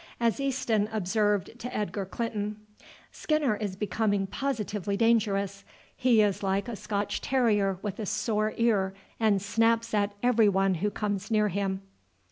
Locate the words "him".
11.49-11.83